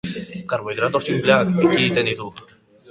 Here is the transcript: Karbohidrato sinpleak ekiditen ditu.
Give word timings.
Karbohidrato 0.53 1.03
sinpleak 1.09 1.55
ekiditen 1.67 2.13
ditu. 2.13 2.33